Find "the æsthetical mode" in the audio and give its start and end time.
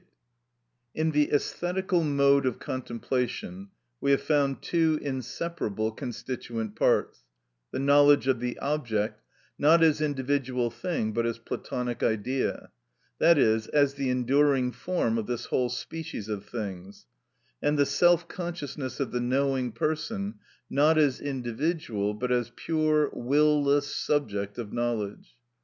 1.11-2.47